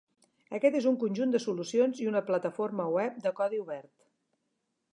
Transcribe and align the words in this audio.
Aquest 0.59 0.77
és 0.79 0.87
un 0.91 0.95
conjunt 1.03 1.33
de 1.35 1.41
solucions 1.43 2.01
i 2.05 2.09
una 2.13 2.23
plataforma 2.29 2.89
web 2.99 3.23
de 3.27 3.35
codi 3.41 3.61
obert. 3.67 3.93